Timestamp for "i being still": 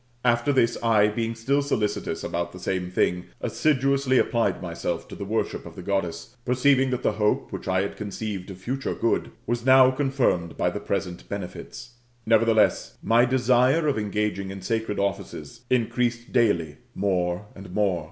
0.81-1.61